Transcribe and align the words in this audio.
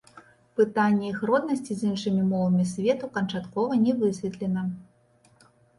Пытанне 0.59 1.05
іх 1.11 1.19
роднасці 1.31 1.73
з 1.81 1.87
іншымі 1.91 2.21
мовамі 2.31 2.67
свету 2.73 3.13
канчаткова 3.19 3.81
не 3.87 3.91
высветлена. 4.03 4.69